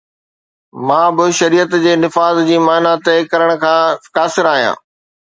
مان 0.87 1.09
به 1.17 1.25
شريعت 1.39 1.71
جي 1.83 1.93
نفاذ 2.03 2.35
جي 2.47 2.57
معنيٰ 2.67 2.93
طئي 3.05 3.19
ڪرڻ 3.33 3.49
کان 3.63 3.85
قاصر 4.15 4.45
آهيان. 4.53 4.75